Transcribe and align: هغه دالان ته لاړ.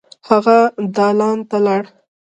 هغه 0.29 0.57
دالان 0.95 1.37
ته 1.49 1.57
لاړ. 1.65 1.83